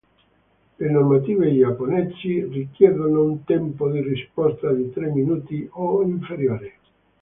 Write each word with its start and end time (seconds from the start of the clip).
Le 0.79 0.89
normative 0.89 1.51
giapponesi 1.55 2.43
richiedono 2.49 3.21
un 3.21 3.43
tempo 3.43 3.87
di 3.91 4.01
risposta 4.01 4.71
di 4.73 4.89
tre 4.91 5.11
minuti 5.11 5.67
o 5.73 6.01
inferiore. 6.01 6.73